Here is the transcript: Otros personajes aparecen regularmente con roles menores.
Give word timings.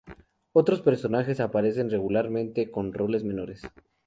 Otros 0.53 0.81
personajes 0.81 1.39
aparecen 1.39 1.91
regularmente 1.91 2.71
con 2.71 2.91
roles 2.91 3.23
menores. 3.23 3.61